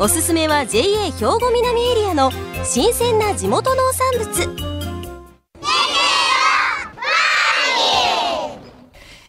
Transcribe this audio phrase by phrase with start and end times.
[0.00, 2.30] おすすめは JA 兵庫南エリアの
[2.62, 4.78] 新鮮な地元農産物。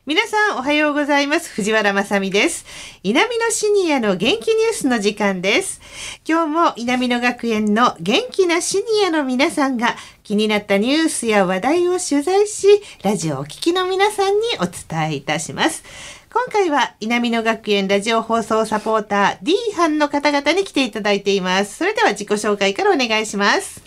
[0.05, 1.49] 皆さんおはようございます。
[1.49, 2.67] 藤原まさです。
[3.03, 5.81] 南のシニアの元気ニュースの時間です。
[6.27, 12.67] 今日も南野学園の元気なシニアの皆さんが気になったニュースや話題を取材し
[13.03, 15.83] ラジオをお聞きの皆さんにお伝えいたします。
[16.31, 21.77] 今回は南野学園ラジオ放送サポーター D 班の方々に来ていただいています。
[21.77, 23.81] それでは自己紹介からお願いします。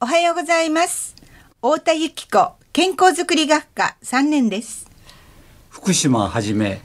[0.00, 1.16] おはようございます。
[1.56, 4.88] 太田由紀子健康づくり学科3年です。
[5.68, 6.80] 福島はじめ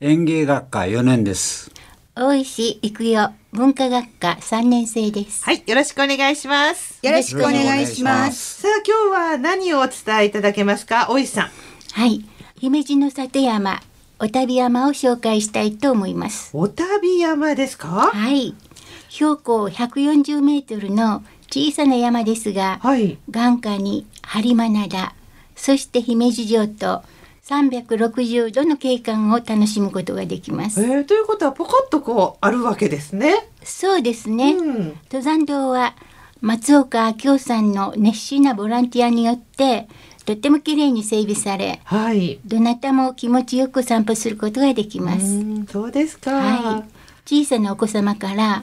[0.00, 1.70] 園芸学科4年です。
[2.16, 5.44] 大石育代文化学科3年生です。
[5.44, 6.98] はいよろしくお願いします。
[7.06, 8.62] よろしくお願いします。
[8.62, 11.06] さあ今日は何をお伝えいただけますか？
[11.10, 11.50] 大石さん。
[11.92, 12.24] はい。
[12.58, 13.80] 姫路の里山
[14.20, 18.10] お旅山を紹介したいと思いますお旅山ですか？
[18.12, 18.54] はい
[19.08, 25.14] 標高140メートルの小さな山ですが、はい、眼下に播磨灘
[25.56, 27.02] そして姫路城と
[27.44, 30.82] 360度の景観を楽しむことができます。
[30.84, 33.48] えー、ということはポコッとこうあるわけですね。
[33.64, 34.52] そうですね。
[34.52, 35.94] うん、登山道は
[36.42, 39.88] 松岡明夫さんの熱心なボランティアによって
[40.28, 45.40] とっても綺麗に整備され、はい、どなたも気持ちよく散歩することができます。
[45.72, 46.84] そうですか、は
[47.26, 47.44] い。
[47.44, 48.62] 小さなお子様から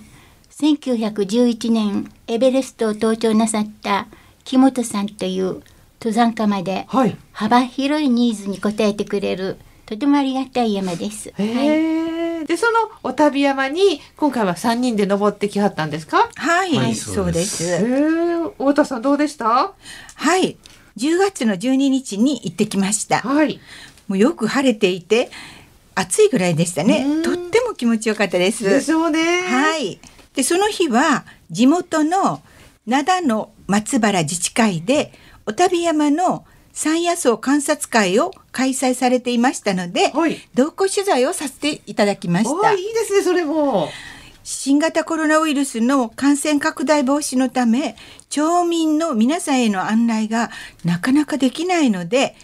[0.52, 4.06] 1911年エベレストを登頂なさった
[4.44, 5.64] 木本さんという
[6.00, 6.86] 登山家まで
[7.32, 9.58] 幅広いニーズに応えてくれる
[9.88, 11.34] とてもありがたい山です。
[11.36, 16.30] はい、でそのお旅山に今回は三人で登ってきはったんですか？
[16.36, 17.64] はい、はい、そうです。
[17.64, 19.74] えー、太田さんどうでした？
[20.14, 20.58] はい、
[20.98, 23.20] 10月の12日に行ってきました。
[23.20, 23.60] はい、
[24.08, 25.30] もうよく晴れていて
[25.96, 27.06] 暑いぐらいでしたね。
[27.24, 28.64] とっても気持ちよかったです。
[28.64, 29.42] でしょうね。
[29.42, 30.00] はい。
[30.34, 32.42] でその日は地元の
[32.86, 35.14] 灘の松原自治会で
[35.46, 42.74] お旅山の山野草観察会を開催されていましたので、はい、同行取材をさせていただきました。
[42.74, 43.90] いいですね、それも。
[44.46, 47.96] 新型コロナウイルスの感染拡大防止のため、
[48.30, 50.52] 町民の皆さんへの案内が
[50.84, 52.36] なかなかできないので、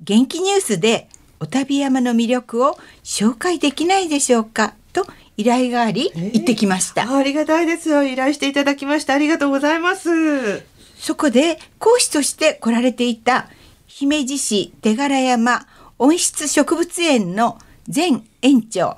[0.00, 1.08] 元気ニュースで
[1.40, 5.04] お旅山の魅力を紹介できないでしょうかと
[5.36, 8.04] 依頼があり、行ってきました、えー、ありがたいですよ。
[8.04, 10.62] 依頼していただきましてありがとうございます。
[10.96, 13.48] そこで講師として来られていた
[13.88, 15.66] 姫路市手柄山
[15.98, 17.58] 温室植物園の
[17.92, 18.96] 前園長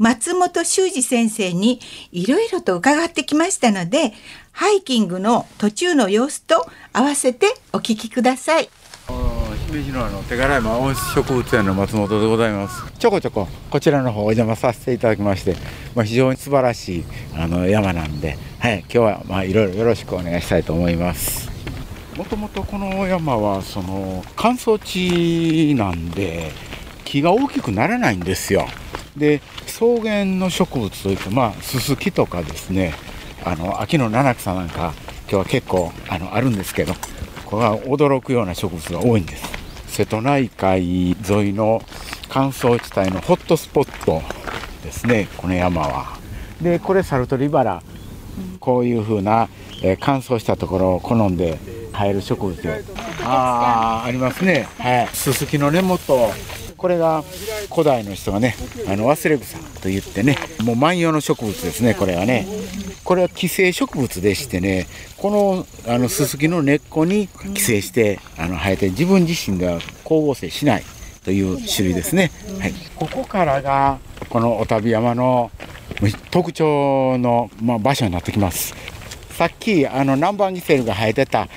[0.00, 1.78] 松本修二先生に
[2.10, 4.14] いろいろと伺ってきましたので
[4.50, 8.70] ハイキングの途中の様子と合わせてお聞きください。
[9.66, 12.90] 姫路のあの手柄山温室植物園の松本でございます。
[12.98, 15.54] ちょこちょここちらの方お邪魔させていただきまして、
[15.94, 17.04] まあ、非常に素晴らしい
[17.36, 21.50] あの山なんで、はい、今日はまあいろいろよろしくお願いしたいと思います。
[22.16, 26.52] もともとこの山はその乾燥地なんで
[27.04, 28.66] 木が大きくならないんですよ
[29.16, 32.94] で草原の植物といってまあススキとかですね
[33.44, 36.94] あの秋の七草なんか今日は結構あのあるんですけど
[37.46, 39.44] これは驚くような植物が多いんです。
[39.88, 41.82] 瀬戸内海沿いの
[42.28, 44.22] 乾燥地帯のホットスポット
[44.84, 46.18] ですねこの山は。
[46.62, 47.82] でこれサルトリバラ。
[48.60, 49.48] こういうふうな、
[49.82, 51.58] えー、乾燥したところを好んで
[51.92, 52.84] 生える植物
[53.24, 54.68] ああありますね。
[54.78, 55.08] はい。
[55.12, 56.30] ススキの根元。
[56.80, 57.22] これが
[57.70, 58.56] 古代の人がね
[58.88, 62.46] あの忘れ草と言ってねもう万葉の植物ですねこれはね。
[63.04, 64.86] これは寄生植物でしてね
[65.16, 70.84] このあのススキの根っこに寄生してあの生えて自分自身では光合成しない
[71.24, 72.30] という種類ですね、
[72.60, 73.98] はい、ここからが
[74.28, 75.50] このお旅山の
[76.30, 78.74] 特徴の、まあ、場所になってきます。
[79.32, 81.48] さっきあの南蛮ギセルが生えてた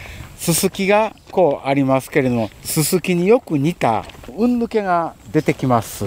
[0.43, 4.03] ススキがこうありますけれどもススキによく似た
[4.37, 6.03] 運抜けが出てきます。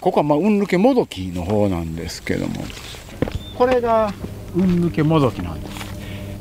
[0.00, 2.62] ここはまあ運抜けもどきの方なんですけども。
[3.58, 4.14] これが
[4.54, 5.74] 運抜けもどきなんです。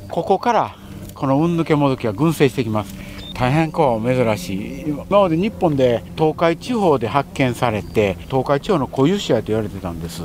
[0.07, 0.75] ここから
[1.15, 2.93] この運抜けもどきが群生してきます。
[3.33, 4.81] 大変こう珍しい。
[4.89, 10.21] 今まで日本で東海地方で発見されて東海地方の固有種やと言われてたんです。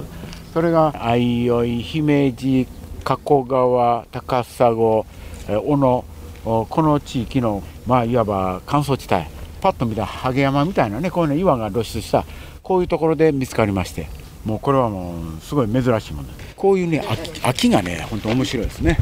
[0.52, 2.66] それが相生姫路
[3.04, 5.06] 加古川高砂小
[5.46, 6.04] 野
[6.46, 9.24] この地域の、まあ、いわば乾燥地帯
[9.60, 12.24] パッと見たハゲ山みたいなねこういうの岩が露出した
[12.62, 14.06] こういうところで見つかりまして
[14.44, 18.96] もうこれはもうすごい珍しいものこういうね秋秋がね本当面白いですね、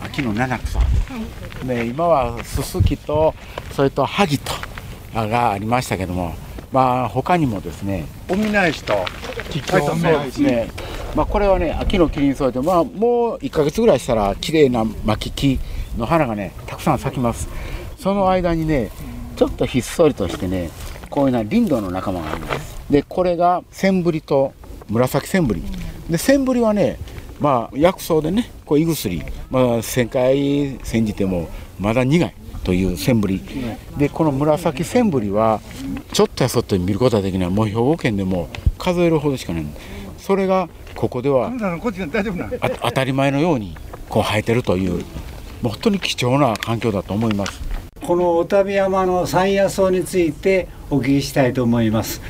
[0.00, 0.84] うん、秋の七草、は
[1.64, 3.34] い、で今はススキと
[3.72, 4.52] それとハギと
[5.14, 6.34] がありましたけども
[6.70, 8.94] まあ他にもですねオミナエシと
[9.50, 10.70] キキそうですね。
[11.16, 15.60] まあこれはね秋のキリンソウでまあもう1か月ぐらいしたら綺麗な巻き木
[15.98, 17.48] の花がねたくさん咲きます。
[17.98, 18.90] その間にね
[19.36, 20.70] ちょっとひっそりとしてね
[21.10, 22.78] こういうな林道の仲間があるんです。
[22.90, 24.54] でこれがセンブリと
[24.88, 25.62] 紫センブリ。
[26.08, 26.98] でセンブリはね
[27.40, 29.22] まあ薬草でねこう胃薬。
[29.50, 31.48] まあ1000回煎じても
[31.78, 32.34] まだ苦い
[32.64, 33.42] というセンブリ。
[33.96, 35.60] でこの紫センブリは
[36.12, 37.50] ちょっとやそっと見ることはできない。
[37.50, 38.48] もう兵庫県でも
[38.78, 39.66] 数えるほどしかない。
[40.18, 41.52] それがここでは
[42.82, 43.76] 当たり前のように
[44.08, 45.04] こう生えてるという
[45.62, 47.60] 本当に貴重な環境だと思います。
[48.00, 52.20] この小旅山の山野草についてお聞きしたいと思います。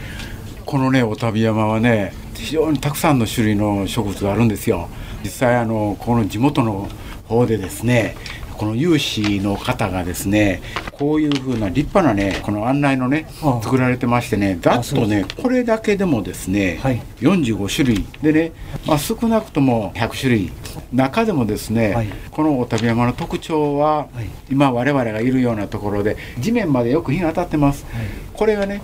[0.65, 4.89] このね小旅山はね非常にたくさんの種類の植物があるんですよ。
[5.23, 6.89] 実際あのこの地元の
[7.29, 8.17] 方でですね
[8.57, 10.61] この有志の方がですね
[10.99, 13.27] こういうふうな立派なねこの案内のね
[13.63, 18.05] 作られてましてねざっとねこれだけでもですね、はい、45種類。
[18.23, 18.53] でね、
[18.87, 20.53] まあ、少なくとも100種類。
[20.93, 27.87] 中でもですね、はい、この小旅山の特徴は、はい、今我々がいるようなところで地面までよく日が当たってます、
[28.33, 28.83] これがね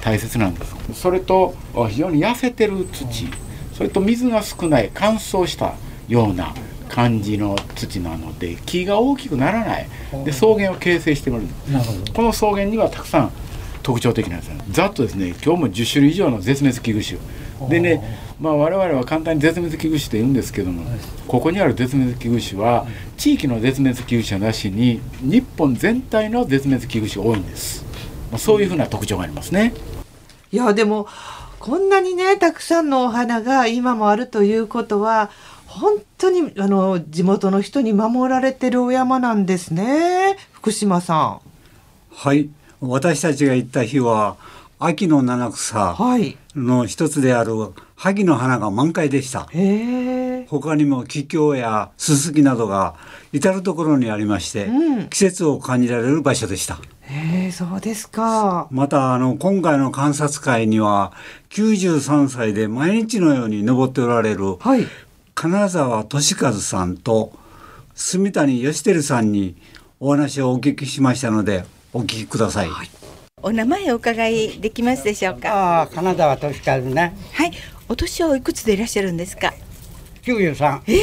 [0.00, 0.74] 大切なんです。
[0.94, 1.54] それと
[1.88, 3.28] 非常に痩せてる土。
[3.74, 5.74] それと水が少ない乾燥した
[6.08, 6.54] ような
[6.88, 9.88] 感じの土なので木が大きくならない。
[10.24, 11.40] で草原を形成してる
[12.14, 13.32] この草原にはたくさん
[13.82, 17.68] 特徴的なんですざっとですね今日も10種類以上の絶滅危惧種。
[17.68, 20.84] でねまあ我々は簡単に絶滅危惧種と言うんですけども
[21.26, 22.86] ここにある絶滅危惧種は
[23.16, 27.84] 地域の絶滅危惧種なしに日本全体の絶滅危惧種が多いんです、
[28.30, 29.72] まあ、そういうふうな特徴がありますね。
[30.52, 31.06] いやでも
[31.58, 35.30] こんなにねたくさんのお花が今もあるということは
[35.76, 40.36] 本当にあの地元の人に守られてるお山なんですね。
[40.52, 41.40] 福島さん。
[42.10, 42.48] はい。
[42.80, 44.36] 私たちが行った日は
[44.78, 45.96] 秋の七草
[46.54, 47.52] の一つである
[47.94, 49.48] 萩の花が満開でした、
[50.48, 52.94] 他にも桔梗やススキなどが
[53.32, 56.78] 至る所にありまして、うん、季節を感じられる場所でした。
[57.08, 58.68] えそうですか。
[58.70, 61.12] またあの今回の観察会には
[61.50, 64.86] 93歳で毎日のように登っておられる、はい、
[65.38, 67.30] 金沢俊和さんと
[67.94, 69.54] 住谷義輝さんに
[70.00, 72.88] お話をお聞きしましたのでお聞きください、はい、
[73.42, 75.52] お名前お伺いできますでしょうか？
[75.52, 77.14] ああ金沢俊和ね。
[77.34, 77.52] はい。
[77.86, 79.52] お年はおいくつでいらっしゃるんですか
[80.24, 81.02] ？93ええ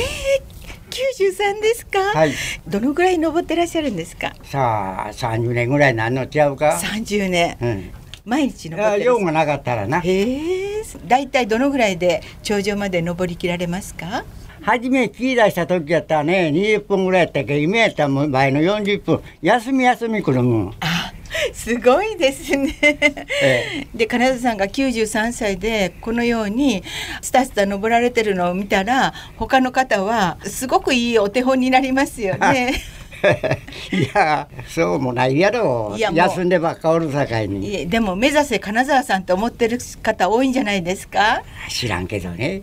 [0.89, 2.33] ー、93ですか、はい、
[2.67, 4.33] どのぐらい登ってらっしゃるんですか？
[4.45, 7.91] さあ30年ぐらいなんのちゃうか？30年、うん、
[8.25, 9.99] 毎日登って用がなかったらな。
[9.99, 10.83] へえ。
[11.05, 14.23] 大体どのぐらいで頂上まで登りきられますか？
[14.61, 17.55] 初め聞き出した時やったらね20分ぐらいやったけ？
[17.55, 19.21] ど今やったらもう倍の40分。
[19.41, 20.73] 休み休み来るもん。
[20.79, 21.11] あ
[21.51, 26.83] すごいですね、ええ、で金田さんが93歳でこのように
[27.21, 32.73] スタスタ登られてるのを見たら他の方はすごくいいお手本になりますよね。
[33.91, 35.95] いやそうもないやろ。
[35.97, 37.87] 休んでばっかおるさかいに。
[37.87, 41.41] でも目指せ金沢さんと思ってる方多いんじゃないですか？
[41.69, 42.61] 知らんけどね。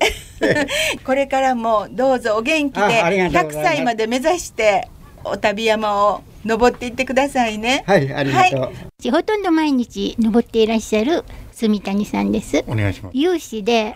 [1.05, 4.89] これからもどうぞお元気で100歳まで目指して
[5.25, 7.85] お旅山を登っていってくださいね。
[7.87, 8.71] はいありがとう、は
[9.03, 12.65] い、ほとんど毎日登っていらっしゃる住谷さんです。
[12.67, 13.17] お願いします。
[13.17, 13.95] 有志で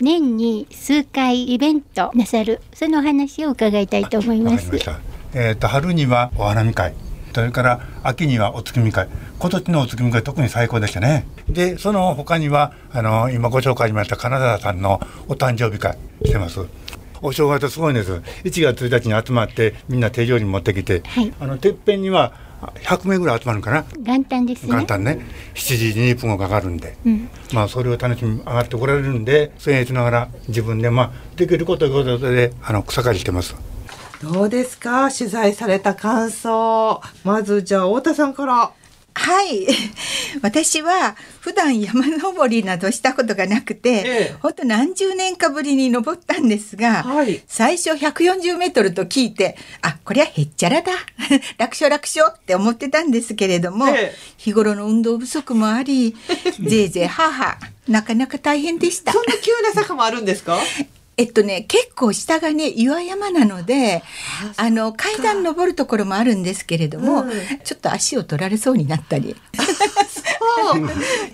[0.00, 4.70] 年に数回イベントなさるその話を伺いたいと思います
[5.34, 6.94] えーと、春にはお花見会。
[7.34, 9.08] それから秋にはお月見会。
[9.38, 11.26] 今年のお月見会特に最高でしたね。
[11.48, 16.60] でその他にはあの今ご紹介しました金沢さんのお誕生日会してます。
[17.20, 18.12] お正月すごいんです。
[18.44, 22.32] 1月1日に集まってみんな手料理持ってきて、はい、あのてっぺんには
[22.84, 23.84] 100名ぐらい集まるかな。
[23.98, 24.74] 元旦ですね。
[24.74, 25.18] 元旦ね。
[25.54, 33.54] 7時2分後かかるんで、うん、まあそれを楽しみ上がってこられるんで僭越ながら自分でまあできることということであの草刈りしてます
[34.22, 35.10] どうですか？
[35.10, 37.00] 取材された感想。
[37.24, 38.72] まずじゃあ太田さんから。
[39.18, 39.66] はい。
[40.42, 50.92] 私は普段山登りなどしたことがなくて、ええ、ほんと何十年かぶりに登ったんですが、はい、最初140メートルと聞いてあこりゃへっちゃらだ。
[51.56, 56.14] 楽勝楽勝って思ってたんですけれども、え、日頃の運動不足もあり
[56.60, 57.56] ぜいぜい母
[57.88, 59.12] なかなか大変でした。
[59.12, 60.58] そんな急な坂もあるんですか？
[61.18, 64.02] えっとね結構下がね岩山なので
[64.56, 67.30] あの階段登るところもあるんですけれども、うん、
[67.64, 69.34] ちょっと足を取られそうになったり。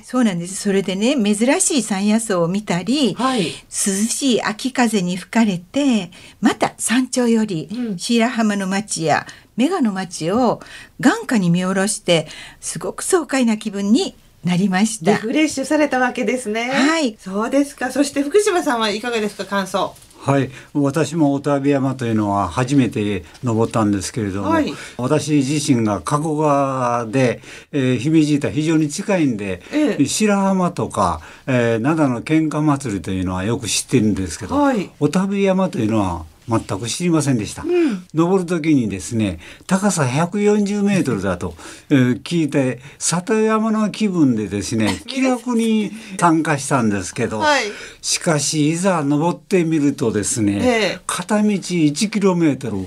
[0.09, 0.25] そう。
[0.25, 0.55] なんです。
[0.55, 6.11] それでね珍しい山野草を見たり、はい、涼しい秋風に吹かれて
[6.41, 10.61] また山頂より白浜の町やメガの町を
[11.01, 12.29] 眼下に見下ろして
[12.61, 15.13] すごく爽快な気分になりました。
[15.13, 16.71] リフレッシュされたわけですね。
[16.71, 17.17] はい。
[17.19, 17.91] そうですか。
[17.93, 19.95] そして福島さんはいかがですか感想。
[20.23, 20.51] はい。
[20.73, 27.41] 私も小旅山というのは初めて登ったんですけれども、はい、私自身が加古川で、
[27.73, 41.55] えー、姫路板非常に近いんで、ええ、白浜とか、えー、灘の喧嘩祭りというのはよく知ってるんですけど、はい、小旅山というのは全く知りませんでした、うん、登る時にですね高さ140メートルだと、
[41.91, 47.65] えー、聞いて里山の気分でですね 気楽に参加したんですけど、はい、
[48.01, 52.87] しかしいざ登ってみるとですね、えー、片道1キロメートル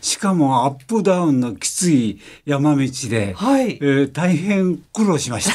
[0.00, 5.52] しかもアップダウンのきつい山道で、はい、えー、大変苦労しました。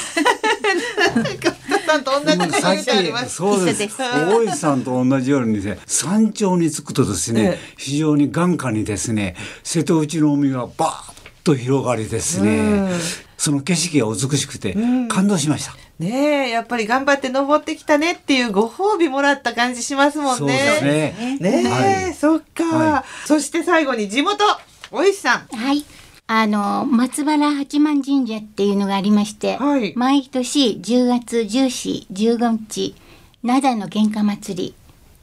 [1.88, 3.36] さんと同じこと言ってあります。
[3.38, 3.98] そうです。
[3.98, 12.89] 大石さんと同じようにですね、山頂に着くとですね、ええ、非常に眼下にですね、瀬戸内の海がバーッと広がりですね、
[13.38, 14.75] その景色が美しくて
[15.08, 15.75] 感動しました。
[16.00, 20.38] ねえ、やっぱり頑張って登ってきたねっていうご褒美もらった感じしますもんね。
[20.38, 21.38] そうですね。
[21.39, 24.44] ねえ、はい、そっか、はい、そして最後に地元、
[24.91, 25.56] おいしさん。
[25.56, 25.84] はい。
[26.29, 32.96] あの松原八幡神社っていうのがありまして、はい、毎年10月14、15日
[33.43, 34.75] 灘の喧嘩祭り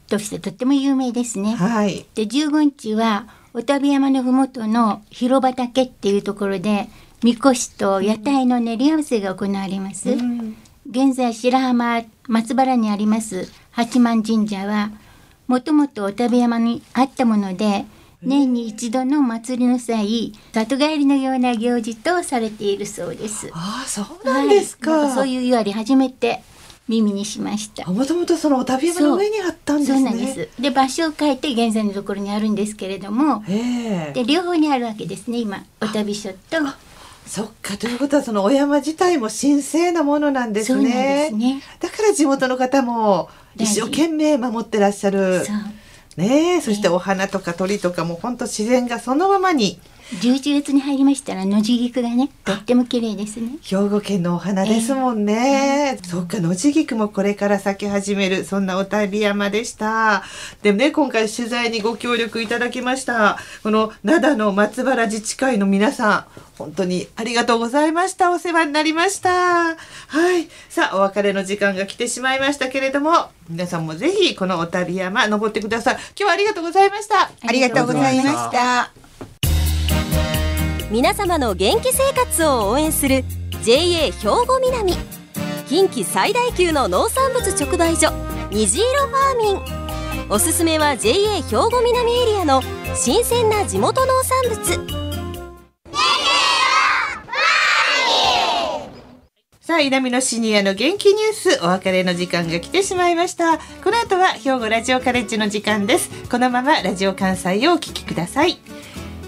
[0.09, 1.57] としてとっても有名ですね。
[1.57, 6.89] はい、で15日はお旅山の麓の広畑っていうところで
[7.23, 10.11] みこしと屋台の練り合わせが行われます。
[10.11, 10.57] うん、
[10.89, 14.91] 現在白浜松原にあります八幡神社は
[15.49, 17.85] もともとお旅山にあったもので
[18.25, 23.51] 年に一度の祭りの際里帰りのような行事とされているそうです。
[23.53, 24.91] ああそうなんですか。
[24.93, 26.43] はい、かそういう言われ初めて
[26.89, 27.91] 耳にしました。
[27.91, 29.99] もともとそのお旅山の上にあったんですね。
[29.99, 30.63] そうなんです。
[30.63, 36.59] で場所を変えて現在のところにあるんですけれどもで両方にあるわけですね今お旅所と。
[37.27, 37.77] そっか。
[37.79, 41.29] ということはそのお山自体も神聖なものなんですね。
[41.31, 41.63] すね。
[41.81, 45.45] だから地元の方も一生懸命守ってらっしゃる。
[45.45, 45.57] そう
[46.17, 49.79] ねそしてお花とか鳥とかも本当自然がそのままに
[50.21, 53.59] 11月に入りましたら野地菊がねとっても綺麗ですね。
[53.63, 60.23] 兵庫県のお花ですもんね、えー、そっか野地菊もこれから咲き始めるそんなお旅山でした。
[60.63, 66.25] でもね今回取材にご協力いただきましたこの灘の松原自治会の皆さん
[66.59, 68.31] 本当にありがとうございました。
[68.31, 69.31] お世話になりました。
[69.31, 69.75] は
[70.39, 70.49] い。
[70.69, 75.95] さあお別れの時間が来てしまいましたけれども皆さんもぜひこのお旅山登ってください。
[75.95, 77.31] 今日はありがとうございました。
[77.47, 79.04] ありがとうございました
[80.95, 83.25] 皆様の元気生活を応援する
[83.65, 84.93] JA 兵庫南
[85.67, 88.13] 近畿最大級の農産物直売所
[88.53, 92.63] 虹色ファーミンおすすめは JA 兵庫南エリアの
[92.95, 95.05] 新鮮な地元農産物
[99.61, 103.59] さあ、稲美のシニアの元気ニュース、お別れの時間が来てしまいました。
[103.83, 106.29] この後は兵庫ラジオカレッジの時間です。
[106.29, 108.59] このままラジオ関西をお聞きください。